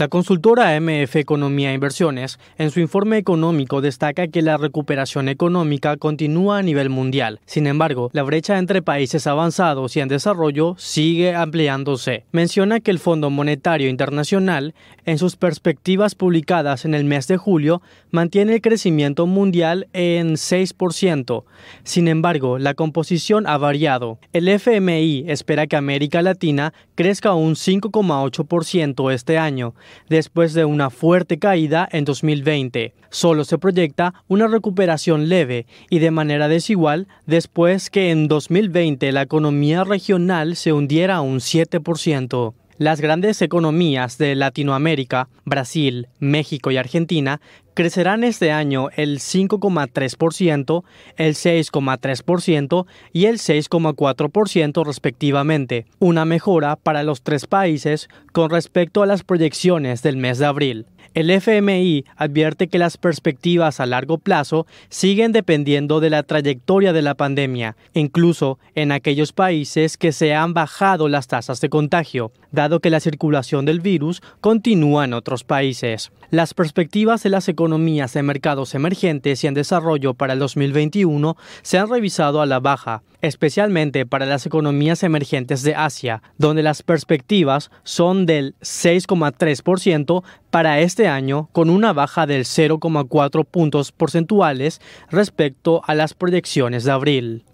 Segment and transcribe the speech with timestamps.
[0.00, 5.98] La consultora MF Economía e Inversiones, en su informe económico, destaca que la recuperación económica
[5.98, 7.38] continúa a nivel mundial.
[7.44, 12.24] Sin embargo, la brecha entre países avanzados y en desarrollo sigue ampliándose.
[12.32, 14.74] Menciona que el Fondo Monetario Internacional,
[15.04, 21.44] en sus perspectivas publicadas en el mes de julio, mantiene el crecimiento mundial en 6%.
[21.84, 24.18] Sin embargo, la composición ha variado.
[24.32, 29.74] El FMI espera que América Latina crezca un 5,8% este año,
[30.08, 32.94] después de una fuerte caída en 2020.
[33.10, 39.22] Solo se proyecta una recuperación leve y de manera desigual después que en 2020 la
[39.22, 42.54] economía regional se hundiera un 7%.
[42.80, 47.42] Las grandes economías de Latinoamérica, Brasil, México y Argentina
[47.74, 50.82] crecerán este año el 5,3%,
[51.18, 59.06] el 6,3% y el 6,4% respectivamente, una mejora para los tres países con respecto a
[59.06, 60.86] las proyecciones del mes de abril.
[61.12, 67.02] El FMI advierte que las perspectivas a largo plazo siguen dependiendo de la trayectoria de
[67.02, 72.30] la pandemia, incluso en aquellos países que se han bajado las tasas de contagio,
[72.78, 76.12] que la circulación del virus continúa en otros países.
[76.30, 81.78] Las perspectivas de las economías de mercados emergentes y en desarrollo para el 2021 se
[81.78, 87.72] han revisado a la baja, especialmente para las economías emergentes de Asia, donde las perspectivas
[87.82, 95.96] son del 6,3% para este año, con una baja del 0,4 puntos porcentuales respecto a
[95.96, 97.44] las proyecciones de abril.